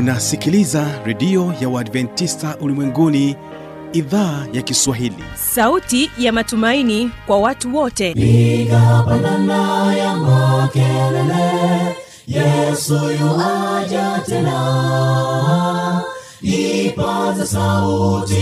unasikiliza 0.00 0.86
redio 1.04 1.54
ya 1.60 1.68
uadventista 1.68 2.56
ulimwenguni 2.60 3.36
idhaa 3.92 4.46
ya 4.52 4.62
kiswahili. 4.62 5.24
Sauti 5.34 6.10
ya 6.18 6.32
matumaini 6.32 7.10
kwa 7.26 7.38
watu 7.38 7.76
wote. 7.76 8.14
Piga 8.14 9.04
ya 9.98 10.16
makelele 10.16 11.96
yesu 12.26 12.94
yuaja 12.94 14.22
tena. 14.26 16.02
Ipata 16.42 17.46
sauti 17.46 18.36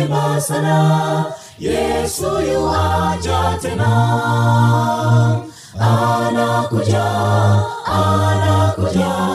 imba 0.00 0.40
sana 0.40 1.24
yesu 1.58 2.26
yuaja 2.52 3.58
tena. 3.62 3.90
Anakuja 5.80 7.04
anakuja 7.86 9.34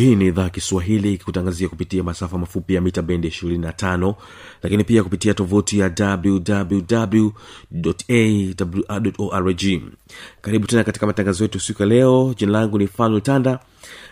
hii 0.00 0.16
ni 0.16 0.26
idhaa 0.26 0.48
kiswahili 0.48 1.14
ikikutangazia 1.14 1.68
kupitia 1.68 2.02
masafa 2.02 2.38
mafupi 2.38 2.74
ya 2.74 2.80
mita 2.80 3.02
bendi 3.02 3.28
25 3.28 4.14
lakini 4.62 4.84
pia 4.84 5.02
kupitia 5.02 5.34
tovuti 5.34 5.78
ya 5.78 5.92
wwwawrorg 9.18 9.62
karibu 10.40 10.66
tena 10.66 10.84
katika 10.84 11.06
matangazo 11.06 11.44
yetu 11.44 11.60
siku 11.60 11.82
ya 11.82 11.88
leo. 11.88 12.34
Jina 12.36 12.52
langu 12.52 12.78
ni 12.78 12.86
fanuel 12.86 13.22
tanda 13.22 13.58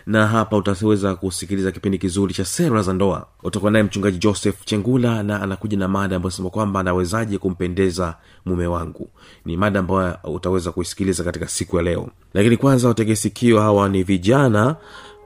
na 0.05 0.27
hapa 0.27 0.57
utaweza 0.57 1.15
kusikiliza 1.15 1.71
kipindi 1.71 1.97
kizuri 1.97 2.33
cha 2.33 2.45
sera 2.45 2.81
za 2.81 2.93
ndoa. 2.93 3.27
Utakuwa 3.43 3.71
naye 3.71 3.83
mchungaji 3.83 4.17
joseph 4.17 4.65
chengula 4.65 5.23
na 5.23 5.41
anakuja 5.41 5.77
na 5.77 5.87
mada 5.87 6.15
ambayo 6.15 6.31
sema 6.31 6.49
kwamba 6.49 6.79
anawezaje 6.79 7.37
kumpendeza 7.37 8.15
mume 8.45 8.67
wangu. 8.67 9.09
Ni 9.45 9.57
mada 9.57 9.79
ambayo 9.79 10.17
utaweza 10.23 10.71
kuisikiliza 10.71 11.23
katika 11.23 11.47
siku 11.47 11.77
ya 11.77 11.83
leo. 11.83 12.09
Lakini 12.33 12.57
kwanza 12.57 12.89
utegesikio 12.89 13.61
hawa 13.61 13.89
ni 13.89 14.03
vijana 14.03 14.75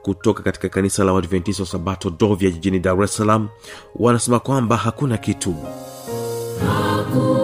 kutoka 0.04 0.42
katika 0.42 0.68
kanisa 0.68 1.04
la 1.04 1.12
wadventista 1.12 1.62
wa 1.62 1.66
sabato 1.68 2.10
dovya 2.10 2.50
jijini 2.50 2.78
dar 2.78 3.02
es 3.02 3.16
salaam 3.16 3.48
wanasema 3.96 4.40
kwamba 4.40 4.76
hakuna 4.76 5.16
kitu. 5.18 5.54
Hakuna 6.66 7.43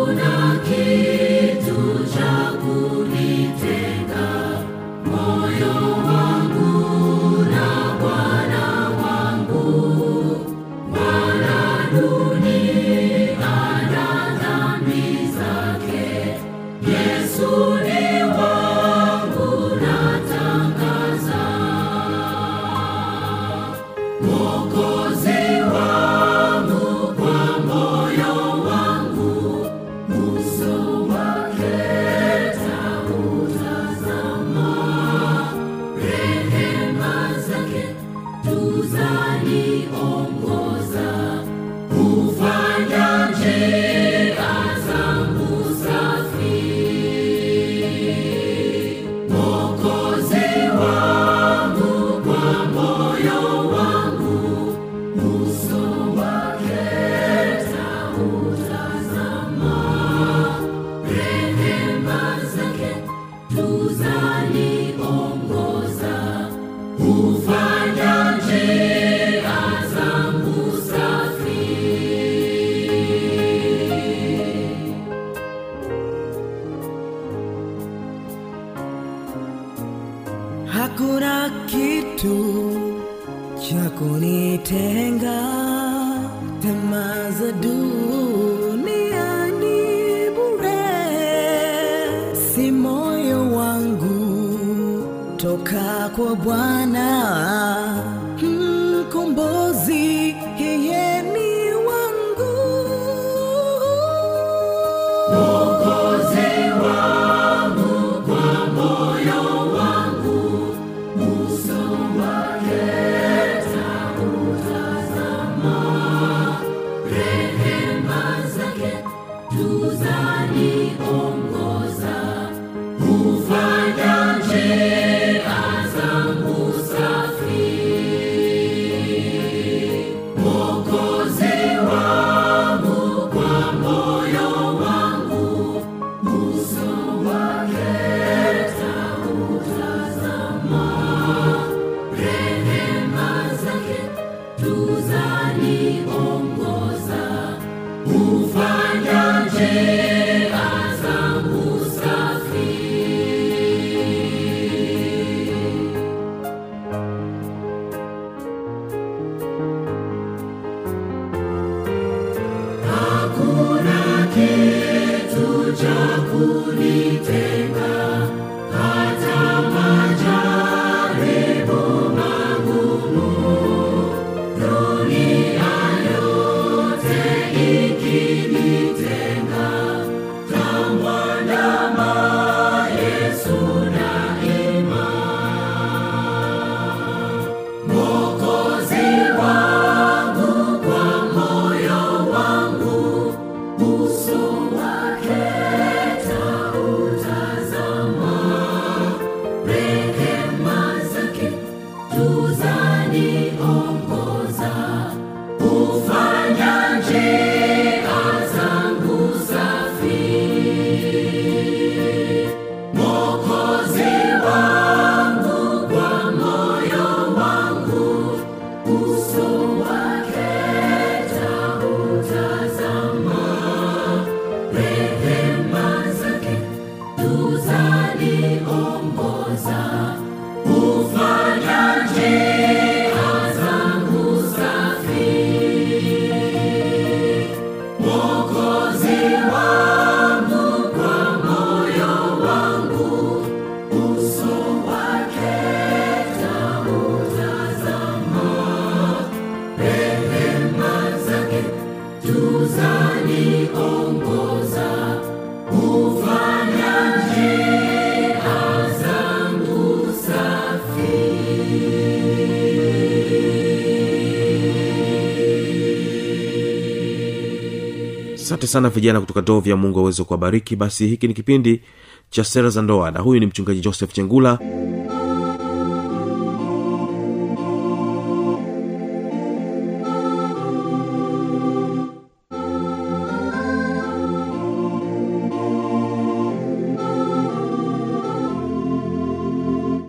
sana 268.72 268.88
vijana 268.88 269.20
kutoka 269.20 269.42
dovya 269.42 269.76
mungu 269.76 269.98
aweze 270.00 270.24
kuwabariki. 270.24 270.76
Basi 270.76 271.06
hiki 271.06 271.28
ni 271.28 271.34
kipindi 271.34 271.82
cha 272.30 272.44
sera 272.44 272.68
za 272.70 272.82
ndoa 272.82 273.10
na 273.10 273.20
huyu 273.20 273.40
ni 273.40 273.46
mchungaji 273.46 273.80
joseph 273.80 274.12
chengula. 274.12 274.58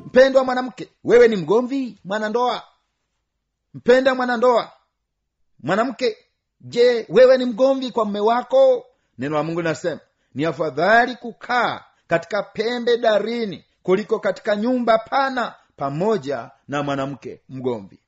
Mpendwa 0.06 0.44
mwanamke 0.44 0.90
wewe 1.04 1.28
ni 1.28 1.36
mgomvi 1.36 1.98
mwanandoa. 2.04 2.64
Mpenda 3.74 4.16
mwanandoa. 4.16 4.72
Mwanamke 5.60 6.18
je 6.64 7.06
wewe 7.10 7.38
ni 7.38 7.46
mgomvi 7.46 7.92
kwa 7.92 8.06
mme 8.06 8.20
wako? 8.20 8.86
Neno 9.18 9.36
la 9.36 9.44
mungu 9.44 9.62
linasema 9.62 10.00
ni 10.36 10.46
afadhali 10.46 11.16
kukaa 11.16 11.84
katika 12.08 12.44
pembe 12.44 12.98
darini 12.98 13.66
kuliko 13.84 14.20
katika 14.20 14.56
nyumba 14.56 14.98
pana 14.98 15.56
pamoja 15.78 16.52
na 16.68 16.84
mwanamke 16.84 17.42
mgomvi. 17.50 18.00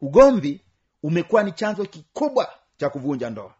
Ugomvi 0.00 0.60
umekuwa 1.02 1.42
ni 1.42 1.52
chanzo 1.52 1.84
kikubwa 1.84 2.48
cha 2.76 2.90
kuvunja 2.90 3.30
ndoa. 3.30 3.54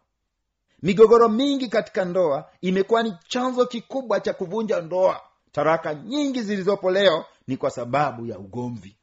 Migogoro 0.81 1.29
mingi 1.29 1.67
katika 1.67 2.05
ndoa 2.05 2.49
imekuwa 2.61 3.03
ni 3.03 3.13
chanzo 3.27 3.65
kikubwa 3.65 4.19
cha 4.19 4.33
kuvunja 4.33 4.81
ndoa. 4.81 5.21
Taraka 5.51 5.93
nyingi 5.93 6.41
zilizopo 6.41 6.91
leo 6.91 7.25
ni 7.47 7.57
kwa 7.57 7.69
sababu 7.71 8.25
ya 8.25 8.39
ugomvi. 8.39 8.97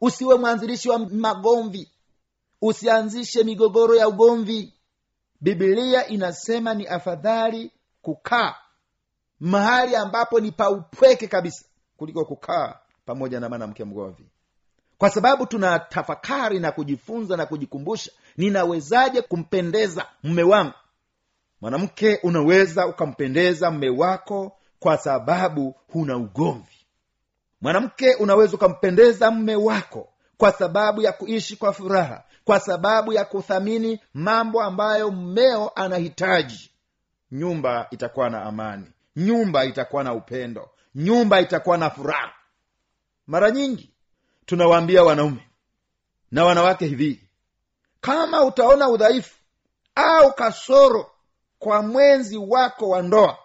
Usiwe 0.00 0.34
mwanzilishi 0.38 0.88
wa 0.88 0.98
magomvi 0.98 1.90
usianzishe 2.62 3.44
migogoro 3.44 3.94
ya 3.94 4.08
ugomvi. 4.08 4.74
Bibilia 5.40 6.06
inasema 6.08 6.74
ni 6.74 6.86
afadhali 6.86 7.70
kukaa 8.02 8.54
mahali 9.40 9.96
ambapo 9.96 10.40
ni 10.40 10.52
paupweke 10.52 11.26
kabisa 11.26 11.64
kuliko 11.96 12.24
kukaa 12.24 12.78
pamoja 13.06 13.40
na 13.40 13.48
mwanamke 13.48 13.84
mgomvi. 13.84 14.26
Kwa 14.98 15.10
sababu 15.10 15.46
tuna 15.46 15.78
tafakari 15.78 16.60
na 16.60 16.72
kujifunza 16.72 17.36
na 17.36 17.46
kujikumbusha 17.46 18.10
ninawezaje 18.36 19.22
kumpendeza 19.22 20.06
mme 20.22 20.42
wangu? 20.42 20.74
Mwanamke 21.60 22.20
unaweza 22.22 22.86
ukampendeza 22.86 23.70
mme 23.70 23.88
wako 23.90 24.56
kwa 24.78 24.96
sababu 24.98 25.74
huna 25.92 26.16
ugomvi. 26.16 26.86
Mwanamke 27.60 28.14
unaweza 28.14 28.54
ukampendeza 28.56 29.30
mme 29.30 29.56
wako 29.56 30.11
kwa 30.42 30.52
sababu 30.52 31.00
ya 31.02 31.12
kuishi 31.12 31.56
kwa 31.56 31.72
furaha 31.72 32.24
kwa 32.44 32.60
sababu 32.60 33.12
ya 33.12 33.24
kuthamini 33.24 34.00
mambo 34.14 34.62
ambayo 34.62 35.10
mmeo 35.10 35.68
anahitaji. 35.74 36.70
Nyumba 37.32 37.86
itakuwa 37.90 38.30
na 38.30 38.42
amani 38.42 38.86
nyumba 39.16 39.64
itakuwa 39.64 40.04
na 40.04 40.14
upendo 40.14 40.70
nyumba 40.94 41.40
itakuwa 41.40 41.78
na 41.78 41.90
furaha. 41.90 42.32
Mara 43.26 43.50
nyingi 43.50 43.90
tunawaambia 44.46 45.02
wanaume 45.04 45.48
na 46.30 46.44
wanawake 46.44 46.86
hivi 46.86 47.28
kama 48.00 48.44
utaona 48.44 48.88
udhaifu 48.88 49.36
au 49.94 50.32
kasoro 50.32 51.10
kwa 51.58 51.82
mwenzi 51.82 52.36
wako 52.36 52.88
wa 52.88 53.02
ndoa 53.02 53.38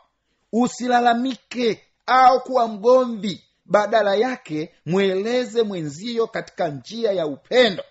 usilalamike 0.53 1.83
au 2.05 2.41
kuwa 2.41 2.67
mgomvi 2.67 3.46
badala 3.67 4.15
yake 4.15 4.73
mweleze 4.85 5.63
mwenzio 5.63 6.27
katika 6.27 6.67
njia 6.67 7.11
ya 7.11 7.27
upendo 7.27 7.83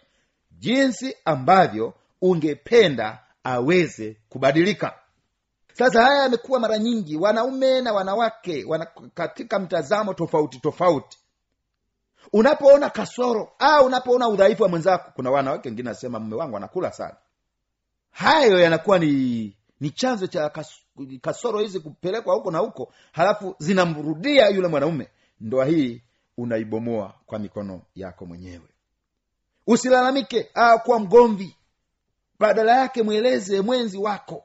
jinsi 0.50 1.16
ambavyo 1.24 1.94
ungependa 2.22 3.18
aweze 3.44 4.16
kubadilika. 4.28 4.94
Sasa 5.72 6.02
haya 6.02 6.22
yamekuwa 6.22 6.60
mara 6.60 6.78
nyingi 6.78 7.16
wanaume 7.16 7.80
na 7.80 7.92
wanawake 7.92 8.64
wana, 8.68 8.86
katika 9.14 9.58
mtazamo 9.58 10.14
tofauti 10.14 10.58
tofauti. 10.60 11.18
Unapoona 12.32 12.90
kasoro 12.90 13.52
au 13.58 13.86
unapoona 13.86 14.28
udhaifu 14.28 14.62
wa 14.62 14.68
mwenzako 14.68 15.10
kuna 15.14 15.30
wanawake 15.30 15.68
wengine 15.68 15.88
nasema 15.90 16.18
mume 16.20 16.36
wangu 16.36 16.56
anakula 16.56 16.92
sana. 16.92 17.16
Hayo 18.10 18.58
yanakuwa 18.58 18.98
ni 18.98 19.56
ni 19.80 19.90
chanzo 19.90 20.26
cha 20.26 20.48
kas, 20.50 20.70
kasoro 21.20 21.60
hizi 21.60 21.80
kupelekwa 21.80 22.34
huko 22.34 22.50
na 22.50 22.58
huko 22.58 22.92
halafu 23.12 23.54
zinamrudia 23.58 24.48
yule 24.48 24.68
mwanaume 24.68 25.08
ndoa 25.40 25.64
hii 25.66 26.02
unaibomoa 26.36 27.14
kwa 27.26 27.38
mikono 27.38 27.82
yako 27.94 28.26
mwenyewe. 28.26 28.68
Usilalamike 29.66 30.50
au 30.54 30.80
kuwa 30.80 30.98
mgomvi. 31.00 31.56
Badala 32.38 32.80
yake 32.80 33.02
mweleze 33.02 33.60
mwenzi 33.60 33.98
wako. 33.98 34.44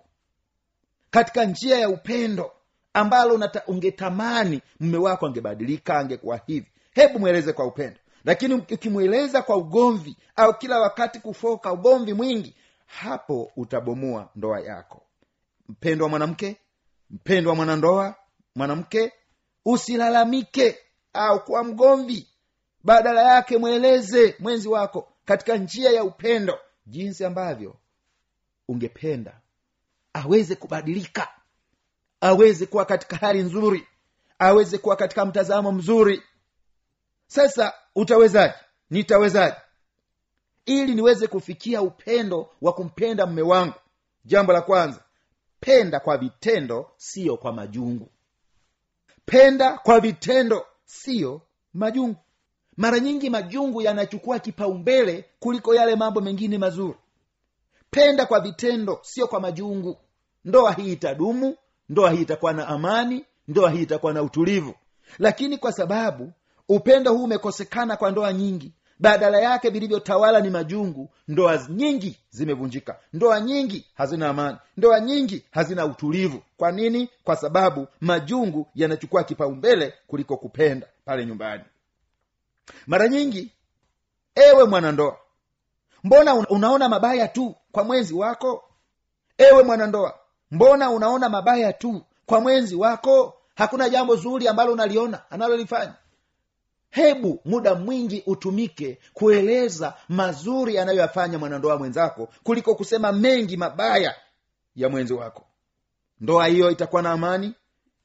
Katika 1.10 1.46
njia 1.46 1.80
ya 1.80 1.90
upendo 1.90 2.52
ambalo 2.94 3.34
unata, 3.36 3.64
ungetamani 3.68 4.62
mme 4.80 4.98
wako 4.98 5.26
angebadilika 5.26 5.98
angekuwa 6.00 6.40
hivi. 6.48 6.68
Hebu 6.92 7.20
mweleze 7.20 7.54
kwa 7.54 7.66
upendo. 7.66 8.00
Lakini 8.26 8.54
ukimweleza 8.54 9.42
kwa 9.42 9.58
ugomvi 9.58 10.18
au 10.36 10.54
kila 10.58 10.80
wakati 10.80 11.20
kufoka 11.20 11.74
ugomvi 11.74 12.14
mwingi 12.14 12.56
hapo 12.86 13.52
utabomoa 13.56 14.30
ndoa 14.36 14.60
yako. 14.60 15.02
Mpendo 15.70 16.06
wa 16.06 16.10
mwanamke 16.10 16.58
mpendo 17.10 17.50
wa 17.50 17.56
mwanandoa 17.56 18.16
mwanamke 18.56 19.14
usilalamike 19.66 20.78
au 21.14 21.44
kuwa 21.46 21.64
mgomvi. 21.64 22.28
Badala 22.84 23.22
yake 23.34 23.58
mweleze 23.58 24.36
mwenzi 24.40 24.68
wako 24.68 25.08
katika 25.26 25.58
njia 25.58 25.92
ya 25.92 26.04
upendo 26.04 26.60
jinsi 26.86 27.26
ambavyo 27.26 27.76
ungependa. 28.68 29.42
Aweze 30.14 30.56
kubadilika. 30.56 31.28
Aweze 32.22 32.66
kuwa 32.66 32.86
katika 32.86 33.16
hali 33.16 33.40
nzuri. 33.42 33.88
Aweze 34.40 34.78
kuwa 34.78 34.96
katika 34.96 35.26
mtazamo 35.26 35.72
mzuri. 35.72 36.24
Sasa 37.28 37.74
utawezaje? 37.96 38.54
Nitawezaje? 38.90 39.56
Ili 40.66 40.96
niweze 40.96 41.28
kufikia 41.28 41.82
upendo 41.82 42.50
wa 42.62 42.74
kumpenda 42.74 43.26
mme 43.28 43.42
wangu. 43.42 43.74
Jambo 44.26 44.54
la 44.54 44.62
kwanza 44.62 45.04
penda 45.60 46.00
kwa 46.00 46.18
vitendo 46.18 46.92
siyo 46.98 47.38
kwa 47.38 47.54
majungu 47.54 48.10
penda 49.26 49.78
kwa 49.78 50.00
vitendo 50.00 50.66
siyo 50.86 51.42
majungu. 51.74 52.16
Mara 52.78 53.00
nyingi 53.00 53.30
majungu 53.30 53.82
yanachukua 53.82 54.40
kipaumbele 54.40 55.26
kuliko 55.40 55.76
yale 55.76 55.96
mambo 55.96 56.22
mengine 56.22 56.58
mazuri. 56.58 56.98
Penda 57.92 58.26
kwa 58.26 58.40
vitendo 58.40 59.00
sio 59.02 59.28
kwa 59.28 59.40
majungu. 59.40 59.98
Ndoa 60.46 60.72
hii 60.74 60.92
itadumu 60.92 61.56
ndoa 61.90 62.12
hii 62.12 62.22
itakuwa 62.22 62.54
na 62.54 62.68
amani 62.68 63.26
ndoa 63.48 63.72
hii 63.72 63.82
itakuwa 63.82 64.14
na 64.14 64.24
utulivu. 64.24 64.74
Lakini 65.20 65.58
kwa 65.58 65.72
sababu 65.72 66.32
upendo 66.70 67.14
huu 67.14 67.24
umekosekana 67.24 67.98
kwa 67.98 68.12
ndoa 68.12 68.34
nyingi 68.34 68.74
badala 69.02 69.40
yake 69.40 69.70
vilivyotawala 69.70 70.40
ni 70.40 70.50
majungu 70.50 71.10
ndoa 71.28 71.66
nyingi 71.70 72.20
zimevunjika. 72.30 73.00
Ndoa 73.14 73.42
nyingi 73.42 73.86
hazina 73.96 74.30
amani. 74.30 74.58
Ndoa 74.78 75.00
nyingi 75.00 75.46
hazina 75.52 75.86
utulivu. 75.86 76.42
Kwa 76.58 76.72
nini? 76.72 77.10
Kwa 77.24 77.36
sababu 77.36 77.88
majungu 78.02 78.68
yanachukua 78.76 79.24
kipaumbele 79.24 79.94
kuliko 80.08 80.38
kupenda 80.38 80.88
pale 81.06 81.26
nyumbani. 81.26 81.64
Mara 82.88 83.08
nyingi 83.08 83.52
ewe 84.36 84.64
mwanandoa 84.64 85.18
mbona 86.04 86.34
unaona 86.36 86.90
mabaya 86.90 87.28
tu 87.28 87.56
kwa 87.72 87.84
mwenzi 87.84 88.14
wako? 88.14 88.64
Ewe 89.38 89.64
mwanandoa 89.64 90.20
mbona 90.52 90.90
unaona 90.90 91.30
mabaya 91.30 91.74
tu 91.74 92.02
kwa 92.26 92.42
mwenzi 92.42 92.76
wako? 92.76 93.38
Hakuna 93.56 93.90
jambo 93.90 94.16
zuri 94.16 94.48
ambalo 94.48 94.74
unaliona 94.74 95.32
analolifanya 95.32 95.94
hebu 96.92 97.40
muda 97.46 97.76
mwingi 97.76 98.24
utumike 98.26 98.98
kueleza 99.14 99.94
mazuri 100.10 100.78
anayoyafanya 100.78 101.38
mwanandoa 101.40 101.78
mwenzako 101.78 102.30
kuliko 102.44 102.76
kusema 102.76 103.12
mengi 103.12 103.58
mabaya 103.58 104.16
ya 104.76 104.90
mwenzi 104.90 105.14
wako. 105.14 105.46
Ndoa 106.20 106.48
hiyo 106.48 106.72
itakuwa 106.72 107.02
na 107.02 107.12
amani 107.12 107.54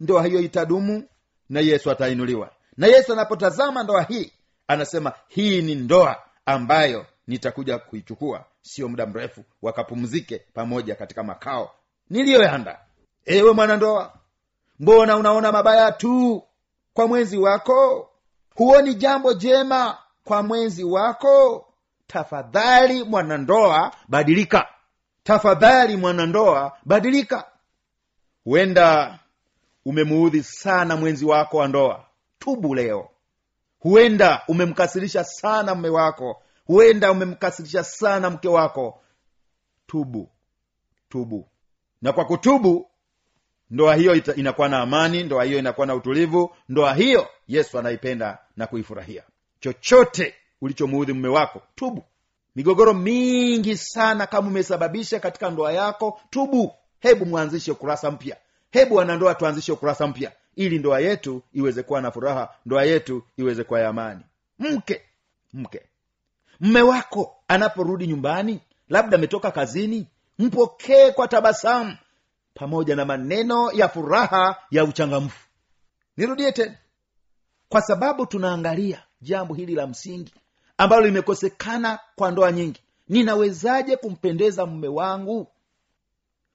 ndoa 0.00 0.24
hiyo 0.26 0.40
itadumu 0.40 1.04
na 1.48 1.60
yesu 1.60 1.90
atainuliwa. 1.90 2.50
Na 2.76 2.86
yesu 2.86 3.12
anapotazama 3.12 3.82
ndoa 3.82 4.02
hii 4.02 4.32
anasema 4.68 5.12
hii 5.28 5.62
ni 5.62 5.74
ndoa 5.74 6.22
ambayo 6.46 7.06
nitakuja 7.26 7.78
kuichukua. 7.78 8.44
Sio 8.62 8.88
muda 8.88 9.06
mrefu 9.06 9.44
wakapumzike 9.62 10.38
pamoja 10.54 10.94
katika 10.94 11.22
makao 11.22 11.70
niliyoyanda. 12.10 12.80
Ewe 13.24 13.52
mwanandoa 13.52 14.12
mbona 14.80 15.16
unaona 15.16 15.52
mabaya 15.52 15.92
tu 15.92 16.42
kwa 16.94 17.06
mwenzi 17.08 17.38
wako 17.38 18.10
huoni 18.56 18.94
jambo 18.94 19.34
jema 19.34 19.98
kwa 20.24 20.42
mwenzi 20.42 20.84
wako? 20.84 21.66
Tafadhali 22.06 23.04
mwanandoa 23.04 23.92
badilika. 24.08 24.68
tafadhali 25.24 25.96
mwanandoa 25.96 26.72
badilika. 26.84 27.44
Huenda 28.44 29.18
umemuudhi 29.84 30.42
sana 30.42 30.96
mwenzi 30.96 31.24
wako 31.24 31.56
wa 31.56 31.68
ndoa. 31.68 32.04
Tubu 32.38 32.74
leo. 32.74 33.08
Huenda 33.80 34.42
umemkasirisha 34.48 35.24
sana 35.24 35.74
mme 35.74 35.88
wako. 35.88 36.42
Huenda 36.66 37.12
umemkasirisha 37.12 37.84
sana 37.84 38.30
mke 38.30 38.48
wako. 38.48 39.00
Tubu 39.86 40.30
tubu. 41.08 41.48
Na 42.02 42.12
kwa 42.12 42.24
kutubu 42.24 42.90
ndoa 43.70 43.94
hiyo 43.94 44.14
inakuwa 44.14 44.68
na 44.68 44.78
amani 44.80 45.22
ndoa 45.22 45.44
hiyo 45.44 45.58
inakuwa 45.58 45.86
na 45.86 45.94
utulivu. 45.94 46.56
Ndoa 46.68 46.94
hiyo 46.94 47.28
yesu 47.48 47.78
anaipenda 47.78 48.38
na 48.56 48.66
kuifurahia. 48.66 49.22
Chochote 49.60 50.34
ulichomuudhi 50.60 51.12
mume 51.12 51.28
wako 51.28 51.62
tubu. 51.74 52.04
Migogoro 52.56 52.94
mingi 52.94 53.76
sana 53.76 54.26
kama 54.26 54.48
umesababisha 54.48 55.20
katika 55.20 55.50
ndoa 55.50 55.72
yako 55.72 56.20
tubu. 56.30 56.74
Hebu 57.00 57.26
mwanzishe 57.26 57.72
ukurasa 57.72 58.10
mpya. 58.10 58.36
Hebu 58.70 58.94
wanandoa 58.94 59.34
tuanzishe 59.34 59.72
ukurasa 59.72 60.06
mpya 60.06 60.32
ili 60.56 60.78
ndoa 60.78 61.00
yetu 61.00 61.42
iweze 61.52 61.82
kuwa 61.82 62.00
na 62.00 62.10
furaha 62.10 62.54
ndoa 62.66 62.84
yetu 62.84 63.22
iweze 63.36 63.64
kuwa 63.64 63.80
ya 63.80 63.88
amani. 63.88 64.20
Mke 64.58 65.02
mke. 65.52 65.82
Mme 66.60 66.82
wako 66.82 67.36
anaporudi 67.48 68.06
nyumbani 68.06 68.60
labda 68.88 69.16
ametoka 69.16 69.50
kazini 69.50 70.06
mpokee 70.38 71.10
kwa 71.10 71.28
tabasamu 71.28 71.96
pamoja 72.54 72.96
na 72.96 73.04
maneno 73.04 73.72
ya 73.72 73.88
furaha 73.88 74.56
ya 74.70 74.84
uchangamfu. 74.84 75.46
Nirudie 76.16 76.52
tena 76.52 76.74
kwa 77.68 77.80
sababu 77.82 78.26
tunaangalia 78.26 79.02
jambo 79.20 79.54
hili 79.54 79.74
la 79.74 79.86
msingi 79.86 80.34
ambalo 80.78 81.06
limekosekana 81.06 81.98
kwa 82.16 82.30
ndoa 82.30 82.52
nyingi. 82.52 82.82
Ninawezaje 83.08 83.96
kumpendeza 83.96 84.66
mme 84.66 84.88
wangu? 84.88 85.48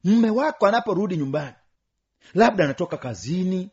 Mme 0.03 0.29
wako 0.29 0.67
anaporudi 0.67 1.17
nyumbani 1.17 1.55
labda 2.33 2.63
anatoka 2.63 2.97
kazini 2.97 3.69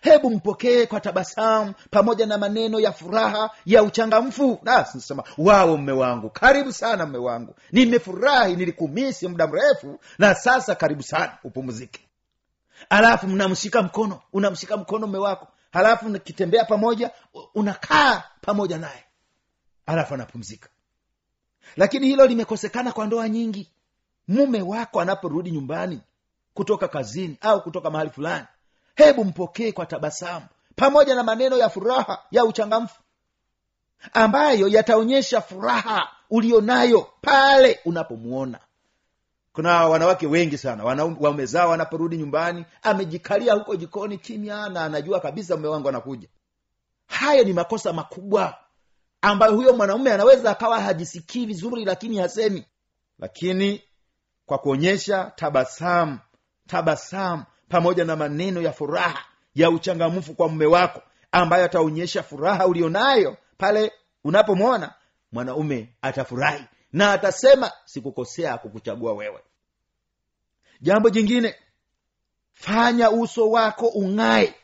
hebu 0.00 0.30
mpokee 0.30 0.86
kwa 0.86 1.00
tabasamu 1.00 1.74
pamoja 1.90 2.26
na 2.26 2.38
maneno 2.38 2.80
ya 2.80 2.92
furaha 2.92 3.50
ya 3.66 3.82
uchangamfu. 3.82 4.60
Nasema 4.62 5.24
wao 5.38 5.76
mme 5.76 5.92
wangu 5.92 6.30
karibu 6.30 6.72
sana 6.72 7.06
mme 7.06 7.18
wangu. 7.18 7.54
Nimefurahi 7.72 8.56
nilikumisi 8.56 9.28
muda 9.28 9.46
mrefu 9.46 9.98
na 10.18 10.34
sasa 10.34 10.74
karibu 10.74 11.02
sana 11.02 11.38
upumzike. 11.44 12.00
Alafu 12.90 13.26
mnamshika 13.26 13.82
mkono 13.82 14.20
unamshika 14.32 14.76
mkono 14.76 15.06
mme 15.06 15.18
wako 15.18 15.48
halafu 15.78 16.08
nikitembea 16.08 16.64
pamoja 16.64 17.10
unakaa 17.54 18.22
pamoja 18.40 18.78
naye. 18.78 19.04
Halafu 19.86 20.14
anapumzika. 20.14 20.68
Lakini 21.76 22.06
hilo 22.06 22.26
limekosekana 22.26 22.92
kwa 22.92 23.06
ndoa 23.06 23.28
nyingi. 23.28 23.70
Mume 24.28 24.62
wako 24.62 25.00
anaporudi 25.00 25.50
nyumbani 25.50 26.00
kutoka 26.54 26.88
kazini 26.88 27.36
au 27.40 27.62
kutoka 27.62 27.90
mahali 27.90 28.10
fulani 28.10 28.46
hebu 28.94 29.24
mpokee 29.24 29.72
kwa 29.72 29.86
tabasamu 29.86 30.46
pamoja 30.76 31.14
na 31.14 31.22
maneno 31.22 31.56
ya 31.56 31.68
furaha 31.68 32.22
ya 32.30 32.44
uchangamfu 32.44 33.00
ambayo 34.12 34.68
yataonyesha 34.68 35.40
furaha 35.40 36.08
ulionayo 36.30 37.06
pale 37.20 37.80
unapomuona 37.84 38.58
kuna 39.58 39.86
wanawake 39.86 40.26
wengi 40.26 40.58
sana 40.58 40.84
waume 40.84 41.46
wanaporudi 41.54 42.16
nyumbani 42.16 42.64
amejikalia 42.82 43.54
huko 43.54 43.76
jikoni 43.76 44.18
kimya 44.18 44.68
na 44.68 44.84
anajua 44.84 45.20
kabisa 45.20 45.56
mume 45.56 45.68
wangu 45.68 45.88
anakuja. 45.88 46.28
Haya 47.06 47.42
ni 47.44 47.52
makosa 47.52 47.92
makubwa 47.92 48.56
ambayo 49.22 49.54
huyo 49.54 49.72
mwanaume 49.76 50.12
anaweza 50.12 50.50
akawa 50.50 50.80
hajisikii 50.80 51.46
vizuri 51.46 51.84
lakini 51.84 52.18
hasemi. 52.18 52.64
Lakini 53.18 53.82
kwa 54.46 54.58
kuonyesha 54.58 55.32
tabasamu 55.36 56.18
tabasamu 56.66 57.44
pamoja 57.68 58.04
na 58.04 58.16
maneno 58.16 58.62
ya 58.62 58.72
furaha 58.72 59.24
ya 59.54 59.70
uchangamfu 59.70 60.34
kwa 60.34 60.48
mume 60.48 60.66
wako 60.66 61.02
ambayo 61.32 61.64
ataonyesha 61.64 62.22
furaha 62.22 62.66
ulionayo 62.66 63.36
pale 63.56 63.92
unapomwona 64.24 64.94
mwanaume 65.32 65.94
atafurahi 66.02 66.64
na 66.92 67.12
atasema 67.12 67.72
sikukosea 67.84 68.58
kukuchagua 68.58 69.12
wewe 69.12 69.40
jambo 70.80 71.10
jingine 71.10 71.54
fanya 72.52 73.10
uso 73.10 73.50
wako 73.50 73.86
ung'ae. 73.86 74.54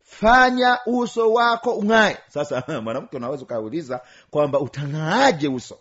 Fanya 0.00 0.78
uso 0.86 1.32
wako 1.32 1.74
ung'ae. 1.78 2.18
Sasa 2.28 2.64
mwanamke 2.82 3.16
unaweza 3.16 3.42
ukauliza 3.42 4.00
kwamba 4.30 4.60
utang'aaje 4.60 5.48
uso? 5.48 5.78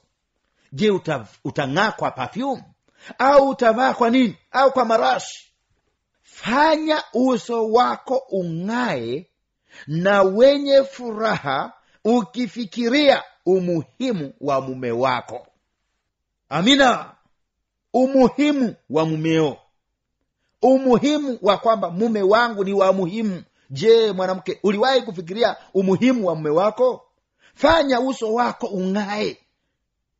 Je 0.72 0.90
uta, 0.92 1.28
utang'aa 1.44 1.92
kwa 1.92 2.12
perfume? 2.12 2.64
Au 3.18 3.50
utavaa 3.50 3.94
kwa 3.94 4.10
nini? 4.10 4.38
Au 4.52 4.72
kwa 4.72 4.86
marashi? 4.86 5.54
Fanya 6.24 7.04
uso 7.14 7.72
wako 7.72 8.24
ung'ae 8.32 9.28
na 9.88 10.22
wenye 10.22 10.84
furaha 10.84 11.74
ukifikiria 12.06 13.24
umuhimu 13.46 14.34
wa 14.42 14.62
mume 14.62 14.92
wako. 14.92 15.48
Amina 16.50 17.16
umuhimu 17.94 18.76
wa 18.90 19.06
mumeo. 19.06 19.58
Umuhimu 20.62 21.38
wa 21.42 21.58
kwamba 21.58 21.90
mume 21.92 22.22
wangu 22.22 22.64
ni 22.64 22.74
wa 22.74 22.94
muhimu. 22.94 23.44
Je 23.70 24.12
mwanamke 24.12 24.60
uliwahi 24.64 25.02
kufikiria 25.02 25.56
umuhimu 25.74 26.28
wa 26.28 26.36
mume 26.36 26.50
wako? 26.50 27.06
Fanya 27.56 28.00
uso 28.00 28.34
wako 28.34 28.68
ung'ae. 28.68 29.38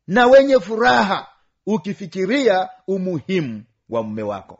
Na 0.06 0.26
wenye 0.26 0.60
furaha 0.60 1.28
ukifikiria 1.66 2.68
umuhimu 2.88 3.62
wa 3.88 4.02
mume 4.02 4.22
wako. 4.22 4.58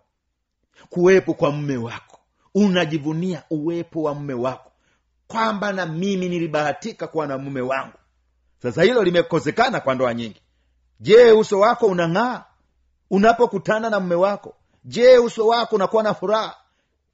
Kuwepo 0.91 1.35
kwa 1.35 1.51
mume 1.51 1.77
wako. 1.77 2.19
Unajivunia 2.55 3.43
uwepo 3.51 4.03
wa 4.03 4.15
mume 4.15 4.35
wako. 4.35 4.71
Kwamba 5.27 5.73
na 5.73 5.87
mimi 5.87 6.29
nilibahatika 6.29 7.07
kuwa 7.07 7.27
na 7.27 7.39
mume 7.39 7.61
wangu. 7.61 7.99
Sasa 8.63 8.83
hilo 8.83 9.03
limekosekana 9.03 9.81
kwa 9.81 9.95
ndoa 9.95 10.15
nyingi. 10.15 10.41
Je 11.01 11.33
uso 11.33 11.61
wako 11.61 11.87
unang'aa 11.87 12.45
unapokutana 13.19 13.91
na 13.91 14.01
mme 14.01 14.15
wako 14.15 14.55
je 14.85 15.19
uso 15.19 15.47
wako 15.47 15.77
unakuwa 15.77 16.03
na 16.03 16.15
furaha? 16.15 16.57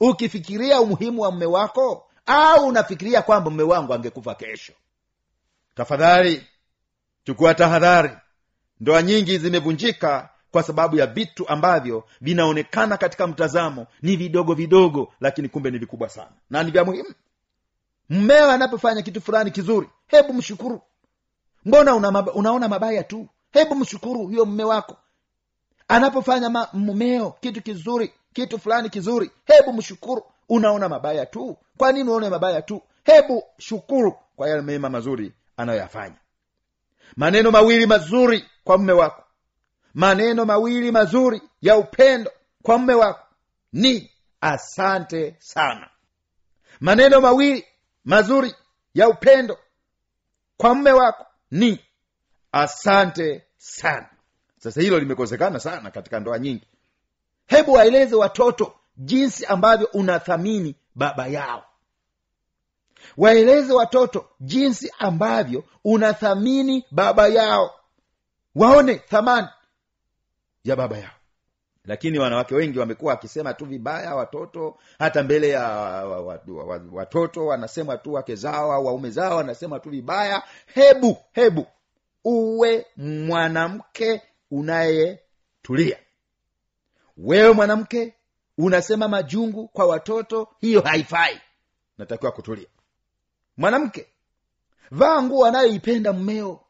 Ukifikiria 0.00 0.80
umuhimu 0.80 1.22
wa 1.22 1.32
mme 1.32 1.46
wako 1.46 2.06
au 2.26 2.66
unafikiria 2.68 3.22
kwamba 3.22 3.50
mme 3.50 3.62
wangu 3.62 3.94
angekufa 3.94 4.34
kesho? 4.34 4.72
Tafadhali 5.74 6.46
chukua 7.24 7.54
tahadhari. 7.54 8.10
Ndoa 8.80 9.02
nyingi 9.02 9.38
zimevunjika 9.38 10.28
kwa 10.50 10.62
sababu 10.62 10.96
ya 10.96 11.06
vitu 11.06 11.48
ambavyo 11.48 12.04
vinaonekana 12.20 12.96
katika 12.96 13.26
mtazamo 13.26 13.86
ni 14.02 14.16
vidogo 14.16 14.54
vidogo 14.54 15.12
lakini 15.20 15.48
kumbe 15.48 15.70
ni 15.70 15.78
vikubwa 15.78 16.08
sana 16.08 16.30
na 16.50 16.62
ni 16.62 16.70
vya 16.70 16.84
muhimu. 16.84 17.14
Mmeo 18.10 18.50
anapofanya 18.50 19.02
kitu 19.02 19.20
fulani 19.20 19.50
kizuri 19.50 19.88
hebu 20.06 20.32
mshukuru. 20.32 20.82
Mbona 21.64 21.94
una 21.94 22.08
mab- 22.10 22.32
unaona 22.34 22.68
mabaya 22.68 23.04
tu? 23.04 23.28
Hebu 23.52 23.74
mshukuru 23.74 24.26
huyo 24.26 24.46
mme 24.46 24.64
wako 24.64 24.96
anapofanya 25.90 26.68
mumeo 26.72 27.30
kitu 27.30 27.62
kizuri 27.62 28.12
kitu 28.32 28.58
fulani 28.58 28.90
kizuri 28.90 29.30
hebu 29.46 29.72
mshukuru. 29.72 30.22
Unaona 30.48 30.88
mabaya 30.88 31.26
tu. 31.26 31.56
Kwa 31.76 31.92
nini 31.92 32.04
unaone 32.04 32.28
mabaya 32.28 32.62
tu? 32.62 32.82
Hebu 33.04 33.44
shukuru 33.58 34.12
kwa 34.36 34.48
yale 34.48 34.62
mema 34.62 34.88
mazuri 34.90 35.32
anayoyafanya. 35.56 36.16
Maneno 37.16 37.50
mawili 37.50 37.86
mazuri 37.86 38.44
kwa 38.64 38.78
mme 38.78 38.92
wako. 38.92 39.24
Maneno 39.94 40.44
mawili 40.44 40.92
mazuri 40.92 41.42
ya 41.62 41.76
upendo 41.76 42.30
kwa 42.62 42.78
mme 42.78 42.94
wako 42.94 43.26
ni 43.72 44.10
asante 44.40 45.36
sana. 45.38 45.90
Maneno 46.80 47.20
mawili 47.20 47.64
mazuri 48.04 48.54
ya 48.94 49.08
upendo 49.08 49.58
kwa 50.56 50.74
mme 50.74 50.92
wako 50.92 51.26
ni 51.50 51.80
asante 52.52 53.44
sana 53.56 54.08
sasa 54.62 54.80
hilo 54.80 54.98
limekosekana 54.98 55.60
sana 55.60 55.90
katika 55.90 56.20
ndoa 56.20 56.38
nyingi. 56.38 56.66
Hebu 57.46 57.72
waeleze 57.72 58.16
watoto 58.16 58.74
jinsi 58.96 59.46
ambavyo 59.46 59.88
unathamini 59.92 60.76
baba 60.94 61.26
yao. 61.26 61.64
Waeleze 63.16 63.72
watoto 63.72 64.28
jinsi 64.40 64.92
ambavyo 64.98 65.64
unathamini 65.84 66.84
baba 66.90 67.28
yao. 67.28 67.70
Waone 68.54 68.94
thamani 68.94 69.48
ya 70.64 70.76
baba 70.76 70.98
yao. 70.98 71.12
Lakini 71.84 72.18
wanawake 72.18 72.54
wengi 72.54 72.78
wamekuwa 72.78 73.12
wakisema 73.14 73.54
tu 73.54 73.64
vibaya 73.66 74.14
watoto 74.14 74.78
hata 74.98 75.22
mbele 75.22 75.48
ya 75.48 75.68
wa- 75.68 76.04
wa- 76.20 76.20
wa- 76.46 76.64
wa- 76.64 76.80
watoto 76.92 77.46
wanasema 77.46 77.96
tu 77.96 78.12
wake 78.12 78.34
zao 78.34 78.72
au 78.72 78.86
waume 78.86 79.10
zao 79.10 79.36
wanasema 79.36 79.78
tu 79.80 79.90
vibaya. 79.90 80.42
Hebu 80.66 81.16
hebu 81.32 81.66
uwe 82.24 82.86
mwanamke 82.96 84.22
unayetulia. 84.50 85.98
Wewe 87.16 87.52
mwanamke 87.52 88.14
unasema 88.58 89.08
majungu 89.08 89.68
kwa 89.68 89.86
watoto 89.86 90.48
hiyo 90.60 90.80
haifai. 90.80 91.40
Natakiwa 91.98 92.32
kutulia. 92.32 92.68
Mwanamke 93.56 94.06
vaa 94.90 95.22
nguo 95.22 95.46
anayoipenda 95.46 96.12
mmeo. 96.12 96.60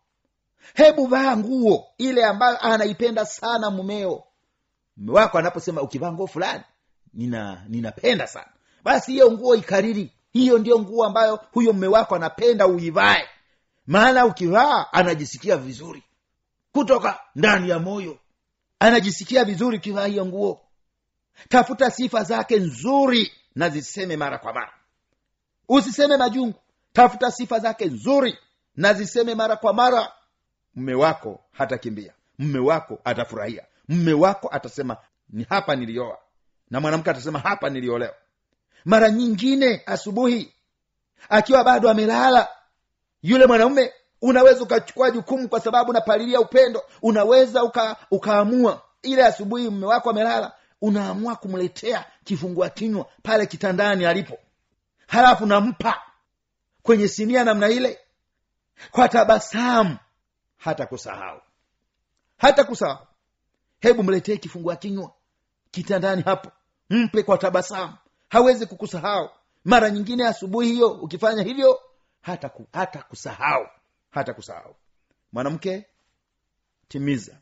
Hebu 0.74 1.06
vaa 1.06 1.36
nguo 1.36 1.86
ile 1.98 2.24
ambayo 2.24 2.58
anaipenda 2.58 3.26
sana 3.26 3.70
mumeo 3.70 4.24
mme 4.96 5.12
wako 5.12 5.38
anaposema 5.38 5.82
ukivaa 5.82 6.12
nguo 6.12 6.26
fulani 6.26 6.64
nina 7.14 7.64
ninapenda 7.68 8.26
sana. 8.26 8.48
Basi 8.84 9.12
hiyo 9.12 9.32
nguo 9.32 9.54
ikariri. 9.54 10.12
Hiyo 10.32 10.58
ndiyo 10.58 10.78
nguo 10.78 11.04
ambayo 11.06 11.40
huyo 11.52 11.72
mme 11.72 11.86
wako 11.86 12.14
anapenda 12.14 12.66
uivae. 12.66 13.28
Maana 13.86 14.26
ukivaa 14.26 14.86
anajisikia 14.92 15.56
vizuri 15.56 16.02
kutoka 16.72 17.20
ndani 17.34 17.68
ya 17.68 17.78
moyo. 17.78 18.18
Anajisikia 18.78 19.44
vizuri 19.44 19.78
kivaa 19.78 20.06
hiyo 20.06 20.26
nguo. 20.26 20.60
Tafuta 21.48 21.90
sifa 21.90 22.22
zake 22.24 22.56
nzuri 22.58 23.32
na 23.54 23.68
ziseme 23.68 24.16
mara 24.16 24.38
kwa 24.38 24.52
mara. 24.52 24.72
Usiseme 25.68 26.16
majungu. 26.16 26.60
Tafuta 26.92 27.30
sifa 27.30 27.58
zake 27.58 27.84
nzuri 27.86 28.38
na 28.76 28.92
ziseme 28.94 29.34
mara 29.34 29.56
kwa 29.56 29.72
mara. 29.72 30.12
Mme 30.74 30.94
wako 30.94 31.44
hatakimbia. 31.52 32.12
Mme 32.38 32.58
wako 32.58 32.98
atafurahia. 33.04 33.64
Mme 33.88 34.12
wako 34.12 34.48
atasema 34.52 34.96
ni 35.28 35.46
hapa 35.48 35.76
nilioa. 35.76 36.18
Na 36.70 36.80
mwanamke 36.80 37.10
atasema 37.10 37.38
hapa 37.38 37.70
niliolewa 37.70 38.14
mara 38.84 39.10
nyingine 39.10 39.82
asubuhi 39.86 40.54
akiwa 41.28 41.64
bado 41.64 41.90
amelala 41.90 42.48
yule 43.22 43.46
mwanaume 43.46 43.92
unaweza 44.22 44.62
ukachukua 44.62 45.10
jukumu 45.10 45.48
kwa 45.48 45.60
sababu 45.60 45.90
unapalilia 45.90 46.40
upendo. 46.40 46.82
Unaweza 47.02 47.64
uka, 47.64 47.96
ukaamua. 48.10 48.82
Ile 49.02 49.26
asubuhi 49.26 49.70
mme 49.70 49.86
wako 49.86 50.10
amelala 50.10 50.52
unaamua 50.82 51.36
kumletea 51.36 52.04
kifungua 52.24 52.70
kinywa 52.70 53.06
pale 53.22 53.46
kitandani 53.46 54.06
alipo. 54.06 54.38
Halafu 55.06 55.46
nampa 55.46 56.02
kwenye 56.82 57.08
sinia 57.08 57.44
namna 57.44 57.68
ile. 57.68 57.98
Kwa 58.90 59.08
tabasamu. 59.08 59.96
Hata 60.58 60.86
kusahau. 60.86 61.40
Hata 62.36 62.64
kusahau. 62.64 63.06
Hebu 63.80 64.02
mletee 64.02 64.36
kifungua 64.36 64.76
kinywa 64.76 65.12
kitandani 65.70 66.22
hapo. 66.22 66.50
Mpe 66.90 67.22
kwa 67.22 67.38
tabasamu. 67.38 67.94
Hawezi 68.28 68.66
kukusahau. 68.66 69.30
Mara 69.64 69.90
nyingine 69.90 70.26
asubuhi 70.26 70.72
hiyo 70.72 70.88
ukifanya 70.90 71.42
hivyo 71.42 71.80
hata, 72.20 72.48
ku, 72.48 72.66
hata 72.72 72.98
kusahau 73.02 73.66
hata 74.10 74.34
kusahau. 74.34 74.74
Mwanamke 75.32 75.86
timiza 76.88 77.38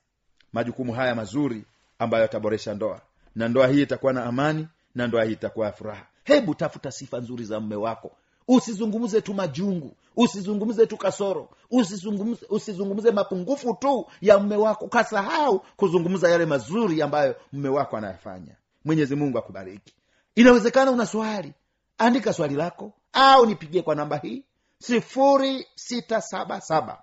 majukumu 0.52 0.92
haya 0.92 1.14
mazuri 1.14 1.64
ambayo 1.98 2.22
yataboresha 2.22 2.74
ndoa. 2.74 3.00
Na 3.34 3.48
ndoa 3.48 3.68
hii 3.68 3.82
itakuwa 3.82 4.12
na 4.12 4.24
amani 4.24 4.68
na 4.94 5.06
ndoa 5.06 5.24
hii 5.24 5.32
itakuwa 5.32 5.66
ya 5.66 5.72
furaha. 5.72 6.06
Hebu 6.24 6.54
tafuta 6.54 6.90
sifa 6.90 7.18
nzuri 7.18 7.44
za 7.44 7.60
mme 7.60 7.76
wako. 7.76 8.10
Usizungumze 8.48 9.20
tu 9.20 9.34
majungu 9.34 9.96
usizungumze 10.16 10.86
tu 10.86 10.96
kasoro 10.96 11.48
usizungumze, 11.70 12.46
usizungumze 12.50 13.10
mapungufu 13.10 13.74
tu 13.74 14.06
ya 14.20 14.38
mme 14.38 14.56
wako. 14.56 14.88
Kasahau 14.88 15.60
kuzungumza 15.76 16.28
yale 16.30 16.46
mazuri 16.46 17.02
ambayo 17.02 17.36
mme 17.52 17.68
wako 17.68 17.96
anayafanya. 17.96 18.56
Mwenyezi 18.84 19.16
mungu 19.16 19.38
akubariki. 19.38 19.94
Inawezekana 20.34 20.90
una 20.90 21.06
swali 21.06 21.52
andika 21.98 22.32
swali 22.32 22.54
lako 22.54 22.92
au 23.12 23.46
nipigie 23.46 23.82
kwa 23.82 23.94
namba 23.94 24.16
hii 24.16 24.44
sifuri 24.78 25.66
sita 25.74 26.20
saba 26.20 26.60
saba 26.60 27.02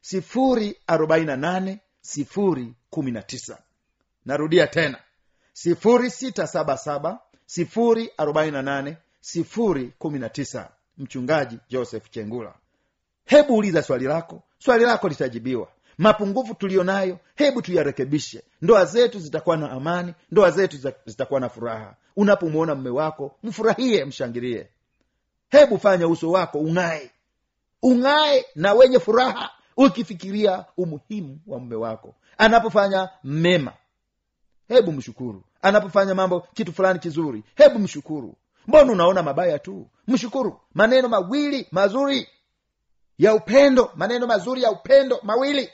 sifuri 0.00 0.76
arobaini 0.86 1.26
na 1.26 1.36
nane 1.36 1.80
sifuri 2.00 2.74
kumi 2.90 3.10
na 3.10 3.22
tisa. 3.22 3.58
Narudia 4.26 4.66
tena 4.66 4.98
sifuri 5.52 6.10
sita 6.10 6.46
saba 6.46 6.76
saba 6.76 7.20
sifuri 7.46 8.10
arobaini 8.16 8.52
na 8.52 8.62
nane 8.62 8.96
sifuri 9.20 9.92
kumi 9.98 10.18
na 10.18 10.28
tisa. 10.28 10.70
Mchungaji 10.98 11.58
joseph 11.68 12.10
chengula 12.10 12.54
hebu 13.24 13.56
uliza 13.56 13.82
swali 13.82 14.04
lako 14.04 14.42
swali 14.58 14.84
lako 14.84 15.08
litajibiwa. 15.08 15.68
Mapungufu 15.98 16.54
tuliyo 16.54 16.84
nayo 16.84 17.18
hebu 17.34 17.62
tuyarekebishe. 17.62 18.42
Ndoa 18.62 18.84
zetu 18.84 19.18
zitakuwa 19.20 19.56
na 19.56 19.70
amani 19.70 20.14
ndoa 20.30 20.50
zetu 20.50 20.92
zitakuwa 21.06 21.40
na 21.40 21.48
furaha. 21.48 21.96
Unapomwona 22.16 22.74
mme 22.74 22.90
wako 22.90 23.36
mfurahie 23.42 24.04
mshangilie 24.04 24.68
hebu 25.48 25.78
fanya 25.78 26.08
uso 26.08 26.30
wako 26.30 26.58
ung'ae. 26.58 27.10
Ung'ae 27.82 28.44
na 28.54 28.72
wenye 28.72 28.98
furaha 28.98 29.50
ukifikiria 29.76 30.64
umuhimu 30.76 31.40
wa 31.46 31.60
mme 31.60 31.76
wako. 31.76 32.14
Anapofanya 32.38 33.08
mema 33.24 33.72
hebu 34.68 34.92
mshukuru. 34.92 35.44
Anapofanya 35.62 36.14
mambo 36.14 36.40
kitu 36.40 36.72
fulani 36.72 36.98
kizuri 36.98 37.44
hebu 37.54 37.78
mshukuru. 37.78 38.34
Mbona 38.66 38.92
unaona 38.92 39.22
mabaya 39.22 39.58
tu? 39.58 39.88
Mshukuru. 40.08 40.60
Maneno 40.74 41.08
mawili 41.08 41.68
mazuri 41.70 42.28
ya 43.18 43.34
upendo 43.34 43.92
maneno 43.96 44.26
mazuri 44.26 44.62
ya 44.62 44.70
upendo 44.70 45.20
mawili. 45.22 45.70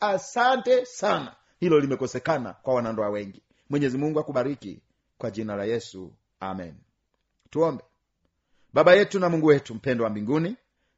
Asante 0.00 0.84
sana. 0.84 1.34
Hilo 1.60 1.80
limekosekana 1.80 2.52
kwa 2.52 2.74
wanandoa 2.74 3.08
wengi. 3.08 3.42
Mwenyezi 3.70 3.98
mungu 3.98 4.20
akubariki 4.20 4.80
kwa 5.18 5.30
jina 5.30 5.56
la 5.56 5.64
yesu. 5.64 6.12
Amen. 6.40 6.74
Tuombe 7.50 7.84
baba 8.76 8.94
yetu 8.94 9.20
na 9.20 9.28
mungu 9.28 9.46
wetu 9.46 9.74
mpendo 9.74 10.04
wa 10.04 10.10
mbinguni 10.10 10.56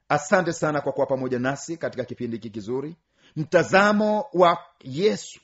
asante 0.08 0.52
sana 0.52 0.80
kwa 0.80 0.92
kuwa 0.92 1.06
pamoja 1.06 1.38
nasi 1.38 1.76
katika 1.76 2.04
kipindi 2.04 2.36
hiki 2.36 2.50
kizuri. 2.50 2.96
Mtazamo 3.36 4.24
wa 4.32 4.58
yesu. 4.84 5.40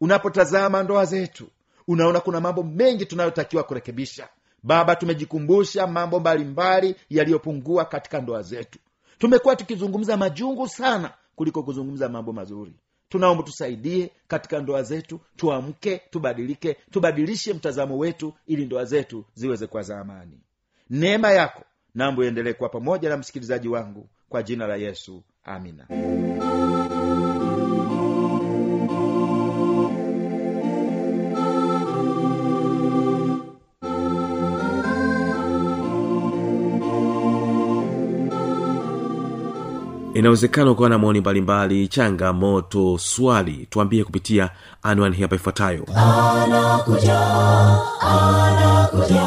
Unapotazama 0.00 0.82
ndoa 0.82 1.04
zetu 1.04 1.46
unaona 1.88 2.20
kuna 2.20 2.40
mambo 2.40 2.62
mengi 2.62 3.06
tunayotakiwa 3.06 3.62
kurekebisha. 3.62 4.28
Baba 4.62 4.96
tumejikumbusha 4.96 5.86
mambo 5.86 6.20
mbalimbali 6.20 6.94
yaliyopungua 7.10 7.84
katika 7.84 8.20
ndoa 8.20 8.42
zetu. 8.42 8.78
Tumekuwa 9.18 9.56
tukizungumza 9.56 10.16
majungu 10.16 10.68
sana 10.68 11.12
kuliko 11.34 11.62
kuzungumza 11.62 12.08
mambo 12.08 12.32
mazuri. 12.32 12.72
Tunaomba 13.08 13.42
tusaidie 13.44 14.10
katika 14.28 14.60
ndoa 14.60 14.82
zetu 14.82 15.20
tuamke 15.36 15.98
tubadilike 16.10 16.74
tubadilishe 16.90 17.52
mtazamo 17.54 17.98
wetu 17.98 18.34
ili 18.46 18.64
ndoa 18.64 18.84
zetu 18.84 19.24
ziweze 19.34 19.66
kuwa 19.66 19.82
za 19.82 20.00
amani 20.00 20.40
neema 20.90 21.30
yako 21.30 21.62
nambo 21.94 22.24
iendelee 22.24 22.52
kuwa 22.52 22.68
pamoja 22.68 23.08
na 23.08 23.16
msikilizaji 23.16 23.68
wangu 23.68 24.08
kwa 24.28 24.42
jina 24.42 24.66
la 24.66 24.76
yesu. 24.76 25.22
Amina. 25.44 25.86
Inawezekana 40.16 40.70
ukawa 40.70 40.88
na 40.88 40.98
maoni 40.98 41.20
mbalimbali 41.20 41.88
changamoto 41.88 42.98
swali 42.98 43.66
tuambie 43.70 44.04
kupitia 44.04 44.50
anwani 44.82 45.16
hapa 45.16 45.36
ifuatayo. 45.36 45.86
Anakuja 45.94 47.20
anakuja 48.00 49.26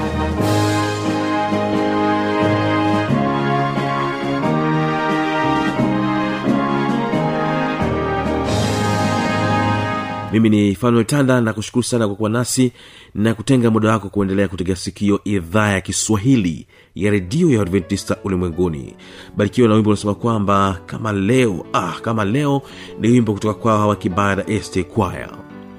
mimi 10.31 10.49
ni 10.49 10.75
fanuel 10.75 11.05
tanda 11.05 11.41
na 11.41 11.53
kushukuru 11.53 11.83
sana 11.83 12.07
kwa 12.07 12.15
kuwa 12.15 12.29
nasi 12.29 12.71
na 13.15 13.33
kutenga 13.33 13.71
muda 13.71 13.89
wako 13.91 14.09
kuendelea 14.09 14.47
kutega 14.47 14.75
sikio 14.75 15.19
idhaa 15.23 15.69
ya 15.69 15.81
kiswahili 15.81 16.67
ya 16.95 17.11
redio 17.11 17.49
ya 17.51 17.61
adventista 17.61 18.17
ulimwenguni. 18.23 18.93
Barikiwa 19.37 19.67
na 19.67 19.73
wimbo 19.75 19.89
unasema 19.89 20.15
kwamba 20.15 20.79
kama 20.85 21.11
leo 21.13 21.65
ah 21.73 21.93
kama 22.01 22.25
leo 22.25 22.61
ni 22.99 23.07
wimbo 23.09 23.33
kutoka 23.33 23.53
kwao 23.53 23.77
hawa 23.77 23.95
kibada 23.95 24.43
este 24.47 24.83
kwaya. 24.83 25.29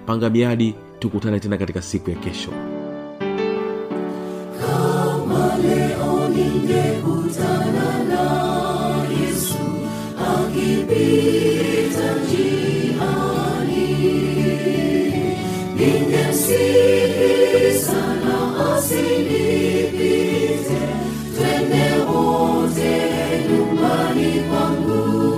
Panga 0.06 0.30
miadi 0.30 0.74
tukutane 0.98 1.40
tena 1.40 1.56
katika 1.58 1.82
siku 1.82 2.10
ya 2.10 2.16
kesho. 2.16 2.50
Kama 4.60 5.56
leo 5.62 6.02
Ningemsihi 15.82 17.74
sana 17.86 18.36
asinipize, 18.74 19.98
twende 21.34 21.84
wote 22.08 22.92
nyumbani 23.48 24.30
kwangu. 24.48 25.31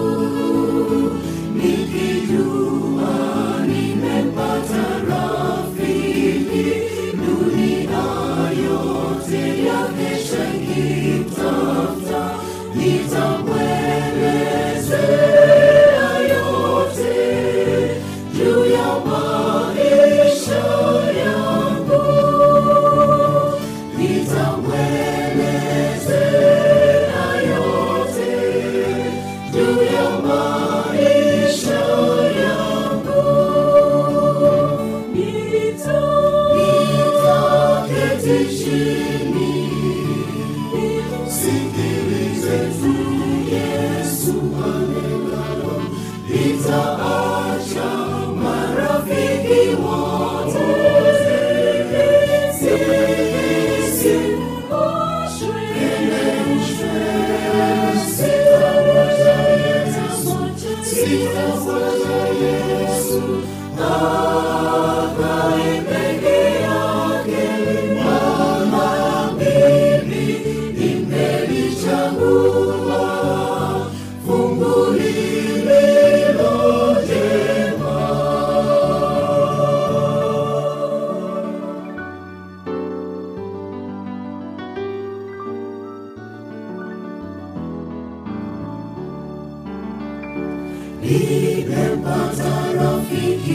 Nipe 91.04 91.84
pata 92.04 92.52
rafiki 92.78 93.53